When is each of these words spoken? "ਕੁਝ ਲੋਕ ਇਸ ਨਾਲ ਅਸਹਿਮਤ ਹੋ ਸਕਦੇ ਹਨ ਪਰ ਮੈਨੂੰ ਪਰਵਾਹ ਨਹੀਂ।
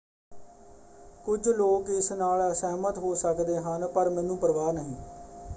"ਕੁਝ 1.25 1.47
ਲੋਕ 1.49 1.89
ਇਸ 1.89 2.11
ਨਾਲ 2.13 2.41
ਅਸਹਿਮਤ 2.51 2.97
ਹੋ 2.97 3.13
ਸਕਦੇ 3.15 3.57
ਹਨ 3.59 3.87
ਪਰ 3.87 4.09
ਮੈਨੂੰ 4.09 4.37
ਪਰਵਾਹ 4.37 4.71
ਨਹੀਂ। 4.73 4.95